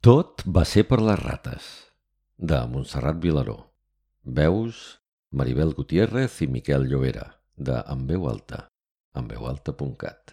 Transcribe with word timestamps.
Tot 0.00 0.40
va 0.48 0.62
ser 0.64 0.86
per 0.88 0.96
les 1.04 1.18
rates, 1.20 1.64
de 2.50 2.56
Montserrat 2.72 3.18
Vilaró. 3.20 3.56
Veus 4.24 4.78
Maribel 5.36 5.74
Gutiérrez 5.76 6.38
i 6.40 6.46
Miquel 6.48 6.86
Llobera, 6.88 7.26
de 7.58 7.82
En 7.94 8.06
veu 8.08 8.24
alta, 8.30 8.62
enveualta.cat. 9.12 10.32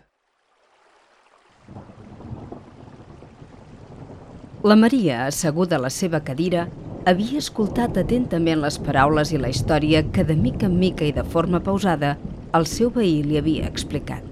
La 4.64 4.80
Maria, 4.80 5.26
asseguda 5.26 5.76
a 5.76 5.84
la 5.84 5.92
seva 5.92 6.24
cadira, 6.24 6.70
havia 7.04 7.44
escoltat 7.44 8.00
atentament 8.00 8.64
les 8.64 8.80
paraules 8.80 9.36
i 9.36 9.44
la 9.44 9.52
història 9.52 10.06
que 10.16 10.24
de 10.24 10.40
mica 10.48 10.72
en 10.72 10.80
mica 10.80 11.04
i 11.04 11.12
de 11.12 11.28
forma 11.28 11.60
pausada 11.60 12.16
el 12.56 12.72
seu 12.72 12.88
veí 13.02 13.20
li 13.20 13.36
havia 13.36 13.68
explicat. 13.68 14.24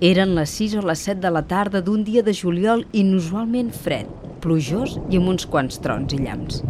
Eren 0.00 0.32
les 0.32 0.56
6 0.62 0.78
o 0.80 0.86
les 0.88 1.04
7 1.10 1.20
de 1.20 1.34
la 1.40 1.44
tarda 1.44 1.84
d'un 1.84 2.08
dia 2.08 2.24
de 2.24 2.32
juliol 2.32 2.88
inusualment 2.92 3.68
fred, 3.84 4.08
plujós 4.46 4.96
i 5.10 5.18
amb 5.18 5.34
uns 5.34 5.46
quants 5.50 5.80
trons 5.82 6.14
i 6.14 6.22
llamps. 6.22 6.62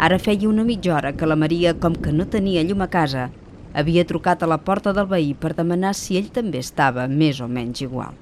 Ara 0.00 0.18
feia 0.20 0.48
una 0.48 0.64
mitja 0.64 0.94
hora 0.96 1.12
que 1.16 1.28
la 1.28 1.36
Maria, 1.36 1.74
com 1.76 1.96
que 1.96 2.12
no 2.12 2.28
tenia 2.28 2.64
llum 2.64 2.84
a 2.84 2.88
casa, 2.92 3.28
havia 3.72 4.06
trucat 4.08 4.42
a 4.42 4.48
la 4.48 4.60
porta 4.64 4.92
del 4.96 5.08
veí 5.08 5.34
per 5.36 5.54
demanar 5.56 5.92
si 5.96 6.16
ell 6.20 6.30
també 6.32 6.60
estava 6.64 7.06
més 7.08 7.40
o 7.40 7.48
menys 7.48 7.82
igual. 7.84 8.16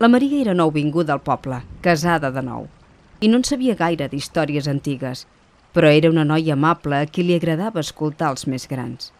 La 0.00 0.10
Maria 0.12 0.42
era 0.42 0.54
nou 0.56 0.72
vinguda 0.72 1.14
al 1.16 1.24
poble, 1.24 1.62
casada 1.84 2.30
de 2.32 2.44
nou, 2.44 2.66
i 3.20 3.30
no 3.32 3.40
en 3.40 3.46
sabia 3.48 3.76
gaire 3.76 4.08
d'històries 4.12 4.68
antigues, 4.68 5.24
però 5.72 5.88
era 5.92 6.12
una 6.12 6.24
noia 6.24 6.52
amable 6.56 7.00
a 7.00 7.08
qui 7.08 7.24
li 7.24 7.36
agradava 7.36 7.80
escoltar 7.80 8.34
els 8.34 8.44
més 8.48 8.68
grans. 8.68 9.12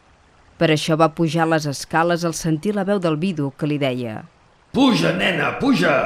Per 0.61 0.71
això 0.73 0.97
va 1.01 1.13
pujar 1.17 1.49
les 1.49 1.65
escales 1.69 2.25
al 2.25 2.37
sentir 2.37 2.77
la 2.77 2.85
veu 2.85 3.01
del 3.01 3.17
vidu 3.21 3.53
que 3.57 3.69
li 3.69 3.77
deia 3.81 4.23
Puja, 4.77 5.13
nena, 5.17 5.55
puja! 5.61 5.97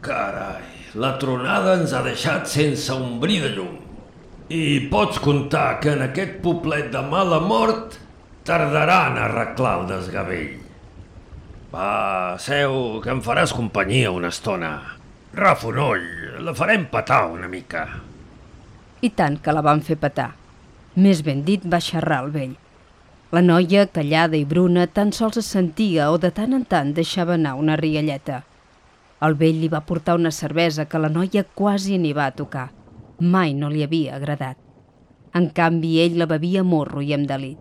Carai, 0.00 0.62
la 0.94 1.16
tronada 1.18 1.74
ens 1.80 1.92
ha 1.92 2.04
deixat 2.06 2.46
sense 2.46 2.94
un 2.94 3.18
bri 3.22 3.40
de 3.42 3.50
llum. 3.56 3.74
I 4.48 4.86
pots 4.92 5.18
comptar 5.20 5.80
que 5.82 5.90
en 5.96 6.04
aquest 6.06 6.38
poblet 6.44 6.92
de 6.92 7.02
mala 7.02 7.40
mort 7.42 7.98
tardaran 8.46 9.18
a 9.18 9.26
arreglar 9.26 9.74
el 9.80 9.88
desgavell. 9.90 10.54
Va, 11.72 12.38
seu, 12.40 13.00
que 13.04 13.10
em 13.12 13.18
faràs 13.24 13.52
companyia 13.52 14.14
una 14.14 14.30
estona. 14.32 14.70
Rafonoll, 15.36 16.06
la 16.46 16.54
farem 16.56 16.86
petar 16.88 17.26
una 17.34 17.50
mica. 17.50 17.84
I 19.02 19.10
tant 19.10 19.36
que 19.42 19.52
la 19.52 19.64
van 19.66 19.82
fer 19.84 19.98
petar. 20.00 20.30
Més 20.96 21.20
ben 21.26 21.42
dit, 21.44 21.66
va 21.66 21.82
xerrar 21.84 22.22
el 22.24 22.30
vell. 22.34 22.54
La 23.34 23.42
noia, 23.44 23.84
callada 23.92 24.38
i 24.38 24.46
bruna, 24.48 24.86
tan 24.86 25.12
sols 25.12 25.42
es 25.42 25.50
sentia 25.52 26.08
o 26.14 26.16
de 26.22 26.30
tant 26.32 26.56
en 26.56 26.64
tant 26.64 26.94
deixava 26.96 27.36
anar 27.36 27.58
una 27.60 27.76
rialleta. 27.76 28.40
El 29.26 29.34
vell 29.34 29.56
li 29.58 29.68
va 29.70 29.80
portar 29.82 30.14
una 30.14 30.30
cervesa 30.30 30.84
que 30.86 30.98
la 31.02 31.08
noia 31.10 31.42
quasi 31.60 31.96
ni 31.98 32.12
va 32.14 32.30
tocar. 32.30 32.68
Mai 33.18 33.54
no 33.54 33.70
li 33.72 33.82
havia 33.82 34.14
agradat. 34.14 34.58
En 35.34 35.48
canvi, 35.56 35.96
ell 36.04 36.20
la 36.20 36.28
bevia 36.30 36.62
morro 36.62 37.02
i 37.02 37.10
amb 37.16 37.26
delit. 37.26 37.58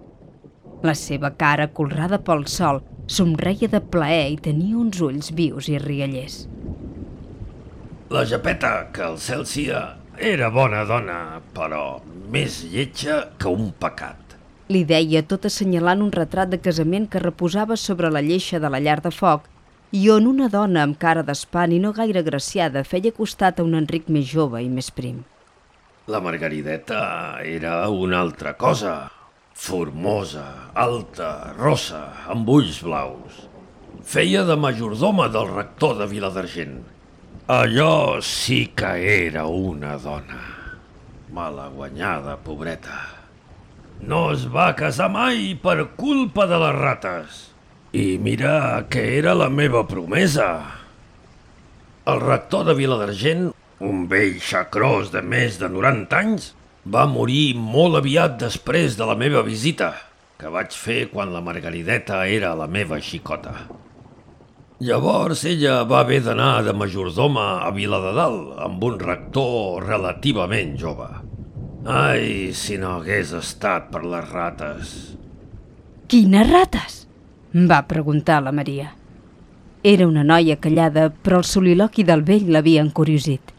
La 0.85 0.93
seva 0.93 1.31
cara, 1.33 1.71
colrada 1.79 2.19
pel 2.21 2.45
sol, 2.45 2.83
somreia 3.09 3.71
de 3.71 3.81
plaer 3.81 4.27
i 4.35 4.37
tenia 4.49 4.77
uns 4.77 5.01
ulls 5.01 5.31
vius 5.33 5.71
i 5.73 5.79
riallers. 5.81 6.43
La 8.13 8.23
Japeta, 8.29 8.91
que 8.93 9.03
el 9.09 9.17
cel 9.17 9.43
sia, 9.49 9.81
era 10.29 10.51
bona 10.53 10.85
dona, 10.85 11.41
però 11.57 11.97
més 12.31 12.61
lletja 12.69 13.23
que 13.41 13.49
un 13.49 13.71
pecat. 13.81 14.37
Li 14.69 14.83
deia 14.85 15.25
tot 15.25 15.49
assenyalant 15.49 16.05
un 16.05 16.13
retrat 16.13 16.53
de 16.53 16.61
casament 16.61 17.09
que 17.09 17.23
reposava 17.23 17.75
sobre 17.81 18.13
la 18.13 18.21
lleixa 18.21 18.61
de 18.61 18.69
la 18.69 18.83
llar 18.83 19.01
de 19.01 19.11
foc 19.15 19.49
i 19.91 20.09
on 20.11 20.27
una 20.27 20.49
dona 20.51 20.83
amb 20.83 20.97
cara 20.99 21.23
d'espant 21.23 21.71
i 21.71 21.79
no 21.79 21.93
gaire 21.95 22.23
graciada 22.23 22.83
feia 22.83 23.13
costat 23.15 23.59
a 23.59 23.63
un 23.63 23.77
Enric 23.79 24.09
més 24.11 24.27
jove 24.27 24.59
i 24.63 24.67
més 24.69 24.91
prim. 24.91 25.23
La 26.07 26.19
Margarideta 26.23 27.39
era 27.43 27.87
una 27.89 28.19
altra 28.19 28.53
cosa. 28.55 29.09
Formosa, 29.57 30.71
alta, 30.75 31.53
rossa, 31.57 32.03
amb 32.29 32.47
ulls 32.47 32.81
blaus. 32.83 33.41
Feia 34.07 34.43
de 34.47 34.55
majordoma 34.55 35.27
del 35.33 35.49
rector 35.55 35.97
de 35.97 36.07
Viladargent. 36.07 36.77
Allò 37.47 38.21
sí 38.21 38.67
que 38.75 38.93
era 39.27 39.47
una 39.47 39.97
dona. 39.97 40.43
Mala 41.33 41.67
guanyada, 41.73 42.37
pobreta. 42.43 43.01
No 43.99 44.31
es 44.31 44.45
va 44.47 44.73
casar 44.75 45.09
mai 45.09 45.55
per 45.59 45.95
culpa 45.97 46.45
de 46.47 46.59
les 46.61 46.75
rates. 46.75 47.43
I 47.93 48.17
mira 48.19 48.85
que 48.91 49.17
era 49.17 49.33
la 49.33 49.47
meva 49.49 49.85
promesa. 49.87 50.47
El 52.07 52.19
rector 52.19 52.65
de 52.67 52.75
Viladargent, 52.75 53.53
un 53.79 54.07
vell 54.11 54.41
xacrós 54.43 55.13
de 55.13 55.21
més 55.23 55.55
de 55.61 55.69
90 55.71 56.19
anys, 56.19 56.49
va 56.83 57.05
morir 57.07 57.55
molt 57.55 57.95
aviat 58.01 58.35
després 58.41 58.99
de 58.99 59.07
la 59.07 59.15
meva 59.15 59.43
visita, 59.47 59.93
que 60.35 60.51
vaig 60.51 60.75
fer 60.75 61.07
quan 61.13 61.31
la 61.31 61.43
Margarideta 61.43 62.25
era 62.27 62.53
la 62.59 62.67
meva 62.67 62.99
xicota. 62.99 63.55
Llavors 64.83 65.45
ella 65.47 65.79
va 65.87 66.03
haver 66.03 66.19
d'anar 66.27 66.61
de 66.67 66.75
majordoma 66.75 67.63
a 67.65 67.71
Vila 67.71 68.03
de 68.03 68.13
Dalt 68.19 68.59
amb 68.67 68.83
un 68.83 68.99
rector 68.99 69.87
relativament 69.87 70.75
jove. 70.77 71.07
Ai, 71.87 72.51
si 72.51 72.77
no 72.77 72.97
hagués 72.99 73.31
estat 73.31 73.89
per 73.93 74.03
les 74.03 74.27
rates. 74.29 74.95
Quines 76.11 76.51
rates? 76.51 77.06
Va 77.53 77.83
preguntar 77.87 78.41
la 78.43 78.51
Maria. 78.51 78.91
Era 79.83 80.07
una 80.07 80.23
noia 80.23 80.57
callada, 80.57 81.09
però 81.09 81.39
el 81.39 81.45
soliloqui 81.47 82.03
del 82.03 82.23
vell 82.27 82.49
l'havia 82.51 82.81
encuriosit. 82.83 83.53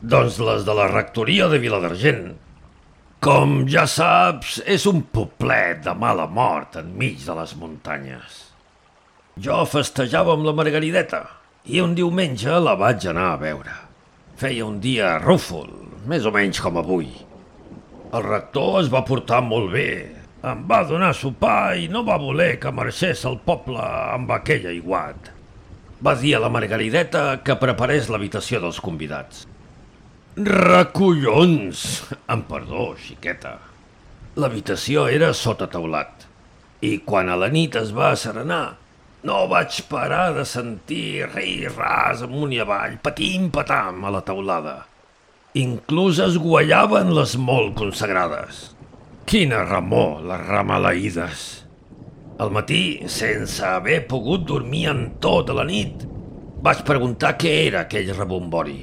Doncs 0.00 0.38
les 0.40 0.64
de 0.64 0.74
la 0.74 0.88
rectoria 0.90 1.48
de 1.48 1.58
Viladargent. 1.62 2.32
Com 3.22 3.66
ja 3.70 3.84
saps, 3.86 4.62
és 4.66 4.86
un 4.90 5.02
poblet 5.02 5.84
de 5.84 5.94
mala 5.94 6.26
mort 6.26 6.80
enmig 6.80 7.20
de 7.22 7.36
les 7.38 7.52
muntanyes. 7.54 8.40
Jo 9.38 9.62
festejava 9.68 10.34
amb 10.34 10.48
la 10.48 10.56
Margarideta 10.56 11.22
i 11.70 11.78
un 11.80 11.94
diumenge 11.94 12.58
la 12.58 12.74
vaig 12.74 13.06
anar 13.06 13.28
a 13.32 13.38
veure. 13.38 13.76
Feia 14.36 14.66
un 14.66 14.80
dia 14.82 15.18
rúfol, 15.22 15.70
més 16.10 16.26
o 16.26 16.32
menys 16.34 16.58
com 16.64 16.80
avui. 16.80 17.12
El 18.12 18.26
rector 18.26 18.80
es 18.80 18.90
va 18.92 19.04
portar 19.06 19.38
molt 19.46 19.70
bé, 19.72 19.92
em 20.42 20.62
va 20.66 20.80
donar 20.82 21.12
sopar 21.14 21.76
i 21.78 21.86
no 21.86 22.02
va 22.02 22.18
voler 22.18 22.56
que 22.62 22.72
marxés 22.74 23.20
al 23.28 23.38
poble 23.46 23.78
amb 23.78 24.30
aquell 24.34 24.66
aiguat. 24.72 25.30
Va 26.02 26.16
dir 26.18 26.34
a 26.34 26.40
la 26.42 26.50
Margarideta 26.50 27.22
que 27.46 27.54
preparés 27.60 28.08
l'habitació 28.10 28.58
dels 28.64 28.80
convidats. 28.82 29.44
Recollons! 30.34 31.84
Em 32.34 32.42
perdó, 32.48 32.88
xiqueta. 32.98 33.54
L'habitació 34.42 35.06
era 35.12 35.30
sota 35.36 35.70
teulat. 35.70 36.26
I 36.82 36.96
quan 37.06 37.30
a 37.30 37.38
la 37.38 37.52
nit 37.52 37.78
es 37.78 37.94
va 37.94 38.10
serenar, 38.18 38.64
no 39.22 39.44
vaig 39.46 39.78
parar 39.86 40.32
de 40.34 40.42
sentir 40.48 41.28
rei 41.30 41.68
ras 41.70 42.26
amunt 42.26 42.50
i 42.56 42.58
avall, 42.64 42.98
patim-patam 42.98 44.02
a 44.02 44.16
la 44.16 44.26
teulada. 44.26 44.80
Inclús 45.54 46.18
es 46.24 46.40
guallaven 46.42 47.14
les 47.14 47.38
molt 47.38 47.76
consagrades. 47.78 48.72
Quina 49.28 49.62
remor, 49.64 50.22
les 50.26 50.46
ramalaïdes! 50.48 51.42
Al 52.42 52.50
matí, 52.50 52.82
sense 53.06 53.62
haver 53.62 54.00
pogut 54.10 54.44
dormir 54.48 54.86
en 54.90 55.02
tota 55.22 55.54
la 55.54 55.64
nit, 55.68 56.02
vaig 56.64 56.82
preguntar 56.88 57.36
què 57.38 57.52
era 57.68 57.84
aquell 57.84 58.10
rebombori. 58.16 58.80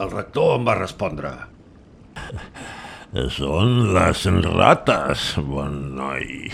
El 0.00 0.12
rector 0.12 0.54
em 0.56 0.68
va 0.68 0.76
respondre. 0.78 1.32
Són 3.34 3.90
les 3.96 4.22
rates, 4.46 5.26
bon 5.42 5.80
noi. 5.98 6.52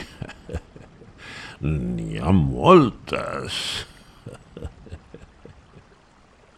N'hi 1.60 2.20
ha 2.20 2.32
moltes. 2.32 3.60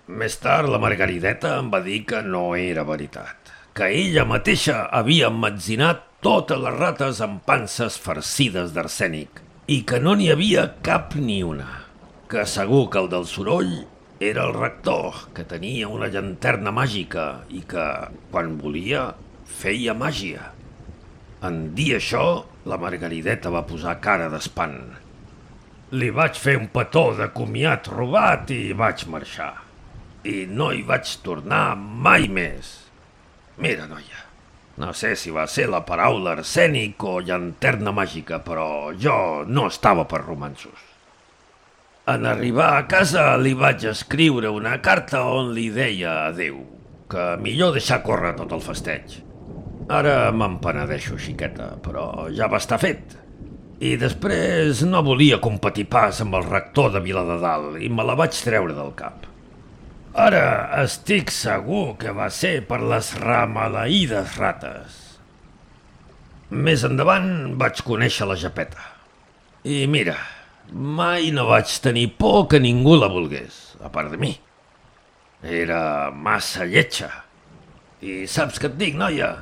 Més 0.09 0.39
tard, 0.41 0.71
la 0.73 0.81
Margarideta 0.81 1.59
em 1.59 1.69
va 1.73 1.83
dir 1.85 2.05
que 2.09 2.23
no 2.25 2.53
era 2.57 2.87
veritat, 2.89 3.51
que 3.77 3.91
ella 3.93 4.25
mateixa 4.25 4.87
havia 5.01 5.29
emmetzinat 5.29 6.08
totes 6.19 6.59
les 6.59 6.75
rates 6.75 7.21
amb 7.23 7.45
panses 7.47 7.95
farcides 8.03 8.73
d'arsènic 8.75 9.39
i 9.71 9.83
que 9.87 10.01
no 10.03 10.17
n'hi 10.19 10.33
havia 10.33 10.65
cap 10.83 11.15
ni 11.15 11.45
una. 11.47 11.69
Que 12.29 12.43
segur 12.43 12.89
que 12.91 12.99
el 12.99 13.09
del 13.13 13.27
soroll 13.31 13.71
era 14.19 14.49
el 14.49 14.55
rector, 14.57 15.15
que 15.35 15.47
tenia 15.47 15.87
una 15.87 16.09
llanterna 16.11 16.73
màgica 16.75 17.45
i 17.55 17.63
que, 17.71 17.87
quan 18.33 18.57
volia, 18.59 19.13
feia 19.47 19.95
màgia. 19.95 20.51
En 21.47 21.69
dir 21.79 21.93
això, 22.01 22.25
la 22.67 22.81
Margarideta 22.83 23.55
va 23.55 23.63
posar 23.69 24.01
cara 24.03 24.27
d'espant. 24.33 24.81
Li 25.95 26.11
vaig 26.11 26.35
fer 26.35 26.59
un 26.59 26.67
petó 26.75 27.13
de 27.17 27.31
comiat 27.31 27.87
robat 27.95 28.51
i 28.51 28.75
vaig 28.77 29.07
marxar. 29.07 29.53
I 30.27 30.49
no 30.51 30.73
hi 30.75 30.83
vaig 30.83 31.15
tornar 31.23 31.77
mai 31.79 32.27
més. 32.27 32.75
Mira, 33.63 33.87
noia, 33.87 34.28
no 34.79 34.93
sé 34.95 35.17
si 35.19 35.33
va 35.35 35.47
ser 35.51 35.67
la 35.73 35.83
paraula 35.87 36.37
arsènic 36.37 37.03
o 37.03 37.19
llanterna 37.19 37.91
màgica, 37.95 38.39
però 38.47 38.95
jo 38.95 39.45
no 39.47 39.67
estava 39.67 40.07
per 40.07 40.23
romansos. 40.23 40.87
En 42.09 42.25
arribar 42.25 42.71
a 42.77 42.85
casa 42.89 43.35
li 43.37 43.53
vaig 43.59 43.85
escriure 43.91 44.49
una 44.55 44.79
carta 44.81 45.25
on 45.29 45.51
li 45.57 45.67
deia 45.75 46.29
adeu, 46.29 46.63
que 47.11 47.25
millor 47.43 47.75
deixar 47.75 48.05
córrer 48.07 48.37
tot 48.39 48.55
el 48.55 48.63
festeig. 48.65 49.19
Ara 49.93 50.31
me'n 50.33 50.59
penedeixo, 50.63 51.19
xiqueta, 51.21 51.73
però 51.85 52.29
ja 52.33 52.49
va 52.49 52.61
estar 52.63 52.79
fet. 52.81 53.17
I 53.83 53.97
després 53.99 54.85
no 54.87 55.05
volia 55.07 55.41
competir 55.43 55.89
pas 55.91 56.23
amb 56.23 56.39
el 56.39 56.47
rector 56.47 56.95
de 56.95 57.03
Vila 57.03 57.27
de 57.27 57.39
Dalt 57.43 57.83
i 57.83 57.91
me 57.91 58.07
la 58.07 58.17
vaig 58.19 58.37
treure 58.47 58.75
del 58.79 58.95
cap. 58.99 59.27
Ara 60.19 60.81
estic 60.83 61.31
segur 61.31 61.93
que 62.01 62.11
va 62.11 62.27
ser 62.35 62.57
per 62.67 62.81
les 62.83 63.13
ramaleïdes 63.23 64.35
rates. 64.41 64.97
Més 66.51 66.83
endavant 66.89 67.29
vaig 67.61 67.85
conèixer 67.87 68.27
la 68.27 68.39
Japeta. 68.41 68.83
I 69.63 69.85
mira, 69.87 70.17
mai 70.73 71.31
no 71.37 71.47
vaig 71.47 71.71
tenir 71.85 72.09
por 72.19 72.49
que 72.51 72.59
ningú 72.59 72.97
la 72.99 73.13
volgués, 73.13 73.77
a 73.79 73.93
part 73.95 74.11
de 74.11 74.19
mi. 74.19 74.33
Era 75.39 76.11
massa 76.11 76.67
lletja. 76.67 77.13
I 78.03 78.25
saps 78.27 78.59
què 78.59 78.73
et 78.73 78.79
dic, 78.81 78.99
noia? 78.99 79.37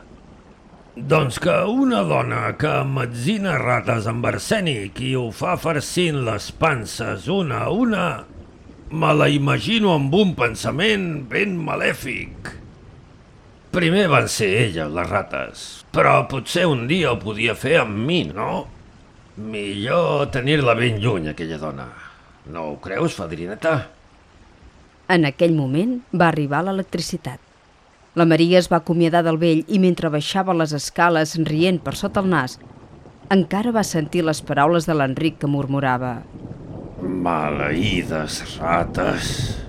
Doncs 0.96 1.40
que 1.40 1.56
una 1.72 2.04
dona 2.04 2.50
que 2.60 2.82
metzina 2.84 3.56
rates 3.64 4.08
amb 4.12 4.28
arsènic 4.28 5.00
i 5.00 5.14
ho 5.16 5.30
fa 5.32 5.56
farcint 5.56 6.24
les 6.28 6.52
panses 6.60 7.32
una 7.32 7.64
a 7.64 7.72
una, 7.72 8.06
me 8.90 9.12
la 9.14 9.26
imagino 9.28 9.94
amb 9.96 10.14
un 10.14 10.34
pensament 10.38 11.24
ben 11.30 11.56
malèfic. 11.58 12.52
Primer 13.74 14.06
van 14.08 14.28
ser 14.30 14.48
elles, 14.62 14.92
les 14.94 15.08
rates, 15.10 15.64
però 15.92 16.20
potser 16.30 16.68
un 16.70 16.86
dia 16.86 17.10
ho 17.10 17.18
podia 17.20 17.56
fer 17.58 17.80
amb 17.80 17.98
mi, 18.06 18.22
no? 18.30 18.66
Millor 19.36 20.30
tenir-la 20.32 20.76
ben 20.78 21.00
lluny, 21.02 21.28
aquella 21.32 21.58
dona. 21.60 21.88
No 22.46 22.62
ho 22.70 22.76
creus, 22.80 23.18
fadrineta? 23.18 23.74
En 25.12 25.26
aquell 25.26 25.52
moment 25.58 25.98
va 26.14 26.30
arribar 26.30 26.62
l'electricitat. 26.64 27.42
La 28.16 28.24
Maria 28.24 28.58
es 28.62 28.70
va 28.72 28.78
acomiadar 28.80 29.20
del 29.26 29.36
vell 29.36 29.66
i 29.68 29.82
mentre 29.82 30.08
baixava 30.14 30.54
les 30.56 30.72
escales 30.72 31.34
rient 31.50 31.82
per 31.82 31.98
sota 31.98 32.22
el 32.22 32.30
nas, 32.32 32.56
encara 33.34 33.74
va 33.74 33.84
sentir 33.84 34.22
les 34.24 34.40
paraules 34.40 34.86
de 34.86 34.94
l'Enric 34.94 35.42
que 35.42 35.50
murmurava 35.50 36.20
Maleïdes 37.02 38.42
rates. 38.58 39.65